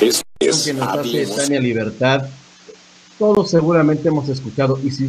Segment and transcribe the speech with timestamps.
[0.00, 2.28] Es, es que nos hace Tania Libertad.
[3.18, 5.08] Todos seguramente hemos escuchado, y si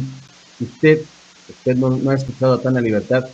[0.60, 1.02] usted,
[1.48, 3.24] usted no, ha escuchado a Tania Libertad,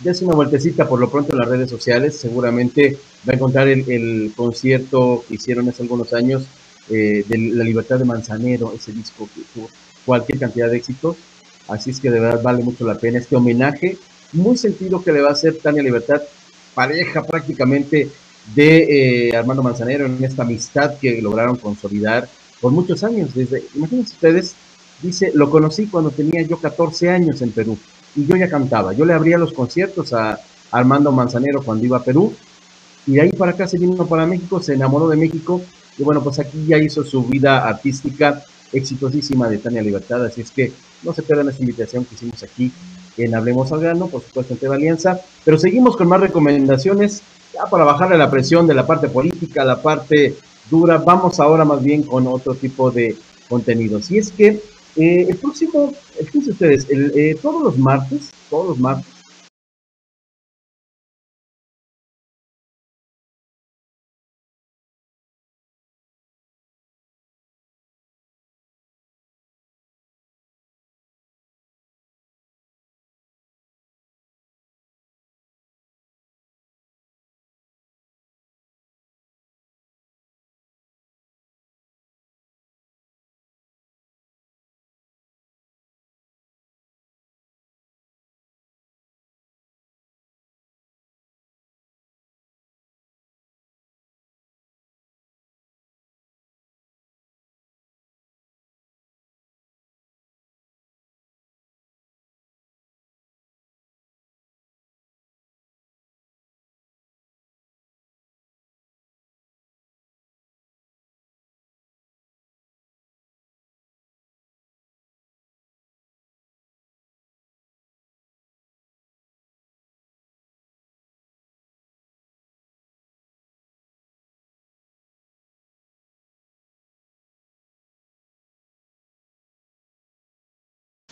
[0.00, 2.98] dése una vueltecita por lo pronto en las redes sociales, seguramente
[3.28, 6.44] va a encontrar el, concierto que hicieron hace algunos años
[6.88, 9.70] eh, de La Libertad de Manzanero, ese disco que tuvo
[10.04, 11.16] cualquier cantidad de éxito,
[11.68, 13.96] así es que de verdad vale mucho la pena este homenaje
[14.32, 16.22] muy sentido que le va a hacer Tania Libertad,
[16.74, 18.10] pareja prácticamente
[18.54, 22.28] de eh, Armando Manzanero en esta amistad que lograron consolidar
[22.60, 23.34] por muchos años.
[23.34, 24.54] Desde, imagínense ustedes,
[25.02, 27.78] dice, lo conocí cuando tenía yo 14 años en Perú
[28.16, 28.92] y yo ya cantaba.
[28.92, 30.40] Yo le abría los conciertos a
[30.70, 32.34] Armando Manzanero cuando iba a Perú
[33.06, 35.60] y de ahí para acá se vino para México, se enamoró de México
[35.96, 40.50] y bueno, pues aquí ya hizo su vida artística exitosísima de Tania Libertad, así es
[40.50, 40.72] que
[41.02, 42.70] no se pierdan esta invitación que hicimos aquí
[43.16, 47.22] en Hablemos al Grano, por supuesto en TV Alianza, pero seguimos con más recomendaciones
[47.54, 50.36] ya para bajarle la presión de la parte política, la parte
[50.70, 53.16] dura, vamos ahora más bien con otro tipo de
[53.48, 54.10] contenidos.
[54.10, 54.62] Y es que
[54.96, 55.92] eh, el próximo,
[56.24, 59.06] fíjense ustedes, eh, todos los martes, todos los martes,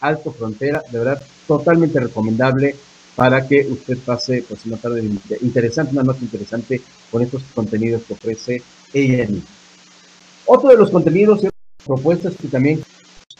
[0.00, 2.76] Alto Frontera, de verdad, totalmente recomendable
[3.18, 5.02] para que usted pase pues, una tarde
[5.40, 9.42] interesante, una noche interesante con estos contenidos que ofrece ENI.
[10.46, 11.48] Otro de los contenidos y
[11.84, 12.80] propuestas que también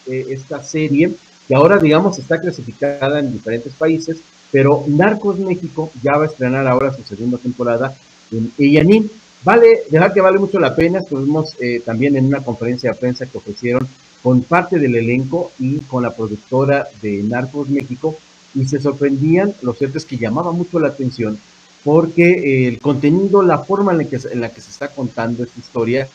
[0.07, 1.13] eh, esta serie,
[1.47, 4.19] que ahora digamos está clasificada en diferentes países,
[4.51, 7.97] pero Narcos México ya va a estrenar ahora su segunda temporada
[8.33, 9.09] en ENI.
[9.45, 13.27] Vale, dejar que vale mucho la pena, estuvimos eh, también en una conferencia de prensa
[13.27, 13.87] que ofrecieron
[14.23, 18.17] con parte del elenco y con la productora de Narcos México
[18.55, 21.39] y se sorprendían, lo cierto que llamaba mucho la atención
[21.85, 25.45] porque eh, el contenido, la forma en la, que, en la que se está contando
[25.45, 26.09] esta historia,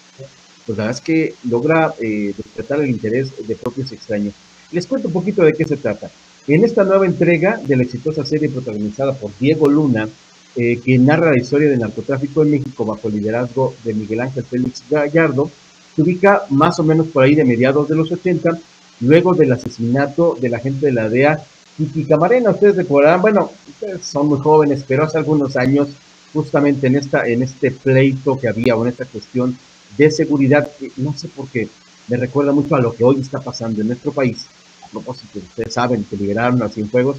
[0.65, 4.33] pues la verdad es que logra eh, despertar el interés de propios extraños.
[4.71, 6.09] Les cuento un poquito de qué se trata.
[6.47, 10.07] En esta nueva entrega de la exitosa serie protagonizada por Diego Luna,
[10.55, 14.43] eh, que narra la historia del narcotráfico en México bajo el liderazgo de Miguel Ángel
[14.43, 15.49] Félix Gallardo,
[15.95, 18.57] se ubica más o menos por ahí de mediados de los 80,
[19.01, 21.43] luego del asesinato de la gente de la DEA,
[21.77, 22.51] Kiki Camarena.
[22.51, 25.89] Ustedes recordarán, bueno, ustedes son muy jóvenes, pero hace algunos años,
[26.33, 29.57] justamente en, esta, en este pleito que había o en esta cuestión
[29.97, 30.67] de seguridad,
[30.97, 31.67] no sé por qué,
[32.07, 34.47] me recuerda mucho a lo que hoy está pasando en nuestro país.
[34.83, 37.17] A propósito, ustedes saben que liberaron a Cienfuegos.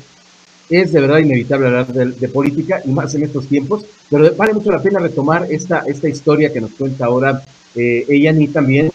[0.69, 4.71] Es de verdad inevitable hablar de, política y más en estos tiempos, pero vale mucho
[4.71, 8.91] la pena retomar esta, esta historia que nos cuenta ahora eh, ella ni también,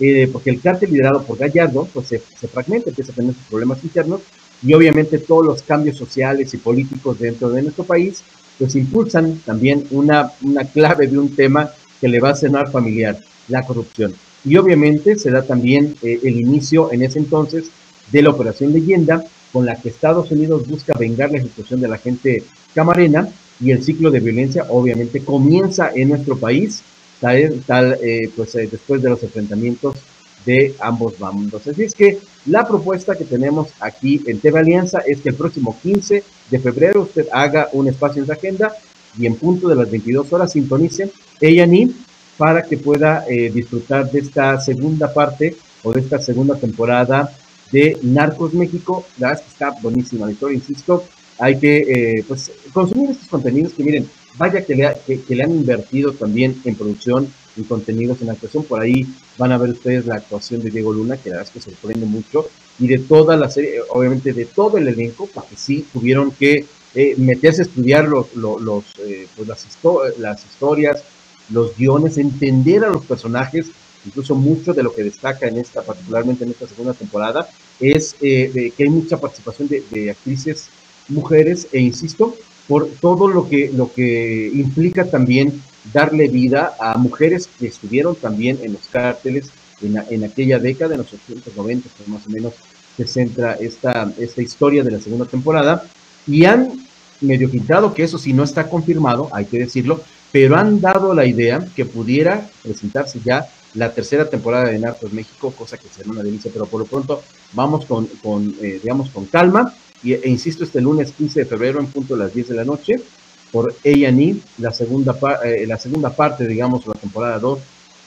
[0.00, 2.18] eh, porque el cártel liderado por Gallardo, pues se,
[2.48, 4.20] fragmenta, empieza a tener sus problemas internos
[4.62, 8.22] y obviamente todos los cambios sociales y políticos dentro de nuestro país,
[8.58, 13.18] pues impulsan también una, una clave de un tema que le va a cenar familiar,
[13.48, 14.14] la corrupción.
[14.44, 17.70] Y obviamente se da también eh, el inicio en ese entonces
[18.10, 21.98] de la Operación Leyenda, con la que Estados Unidos busca vengar la ejecución de la
[21.98, 22.42] gente
[22.74, 23.28] camarena
[23.60, 26.82] y el ciclo de violencia obviamente comienza en nuestro país
[27.22, 29.96] tal, eh, pues eh, después de los enfrentamientos
[30.44, 31.66] de ambos bandos.
[31.68, 35.78] Así es que la propuesta que tenemos aquí en TV Alianza es que el próximo
[35.80, 38.74] 15 de febrero usted haga un espacio en su agenda
[39.16, 41.94] y en punto de las 22 horas sintonice ni
[42.36, 47.32] para que pueda eh, disfrutar de esta segunda parte o de esta segunda temporada
[47.70, 49.06] de Narcos México.
[49.18, 51.04] La verdad es que está buenísima la historia, insisto.
[51.38, 56.12] Hay que pues, consumir estos contenidos que miren, vaya que le, que, le han invertido
[56.12, 58.64] también en producción y contenidos en actuación.
[58.64, 59.06] Por ahí
[59.38, 62.06] van a ver ustedes la actuación de Diego Luna, que la verdad es que sorprende
[62.06, 62.48] mucho,
[62.78, 66.64] y de toda la serie, obviamente de todo el elenco, porque sí tuvieron que
[66.94, 69.66] eh, meterse a estudiar los, los, eh, pues las,
[70.18, 71.04] las historias
[71.50, 73.66] los guiones, entender a los personajes,
[74.04, 77.48] incluso mucho de lo que destaca en esta, particularmente en esta segunda temporada,
[77.80, 80.68] es eh, que hay mucha participación de, actrices
[81.08, 82.36] mujeres, e insisto,
[82.68, 85.62] por todo lo que, lo que implica también
[85.92, 89.50] darle vida a mujeres que estuvieron también en los cárteles
[89.80, 92.54] en, en aquella década, en los 890, más o menos
[92.96, 95.84] se centra esta, esta historia de la segunda temporada,
[96.26, 96.86] y han
[97.20, 101.26] medio pintado, que eso sí no está confirmado, hay que decirlo, pero han dado la
[101.26, 106.22] idea que pudiera presentarse ya la tercera temporada de Narcos México, cosa que será una
[106.22, 107.22] delicia, pero por lo pronto
[107.52, 111.80] vamos con, con eh, digamos, con calma, y, e insisto, este lunes 15 de febrero
[111.80, 112.96] en punto a las 10 de la noche,
[113.50, 117.58] por A&E, la segunda, eh, la segunda parte, digamos, la temporada 2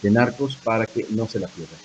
[0.02, 1.78] de Narcos, para que no se la pierdan.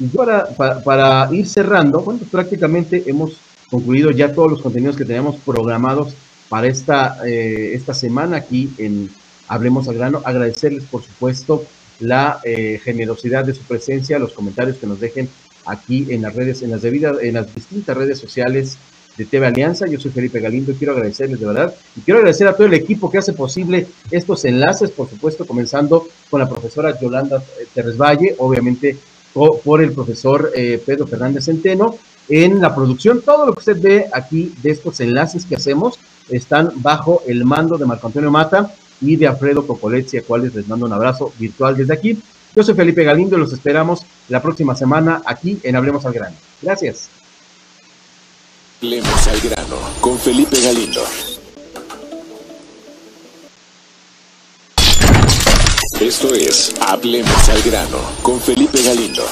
[0.00, 0.48] Y para,
[0.82, 3.38] para, ir cerrando, bueno, pues prácticamente hemos
[3.70, 6.14] concluido ya todos los contenidos que teníamos programados
[6.48, 9.10] para esta, eh, esta semana aquí en
[9.46, 10.20] Hablemos al Grano.
[10.24, 11.64] Agradecerles, por supuesto,
[12.00, 15.28] la eh, generosidad de su presencia, los comentarios que nos dejen
[15.64, 18.76] aquí en las redes, en las debidas, en las distintas redes sociales
[19.16, 19.86] de TV Alianza.
[19.86, 21.74] Yo soy Felipe Galindo y quiero agradecerles de verdad.
[21.96, 26.06] Y quiero agradecer a todo el equipo que hace posible estos enlaces, por supuesto, comenzando
[26.30, 27.42] con la profesora Yolanda
[27.74, 28.96] Terres Valle, obviamente
[29.32, 31.96] por el profesor eh, Pedro Fernández Centeno.
[32.28, 35.98] En la producción, todo lo que usted ve aquí de estos enlaces que hacemos
[36.30, 40.66] están bajo el mando de Marco Antonio Mata y de Alfredo Cocoletti, a cuales les
[40.66, 42.18] mando un abrazo virtual desde aquí.
[42.54, 46.36] Yo soy Felipe Galindo y los esperamos la próxima semana aquí en Hablemos al Grano.
[46.62, 47.10] Gracias.
[48.84, 51.02] Hablemos al Grano con Felipe Galindo.
[55.98, 59.24] Esto es Hablemos al Grano con Felipe Galindo.